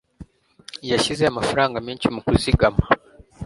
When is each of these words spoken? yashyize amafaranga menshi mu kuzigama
yashyize 0.91 1.23
amafaranga 1.27 1.77
menshi 1.87 2.07
mu 2.13 2.19
kuzigama 2.27 2.81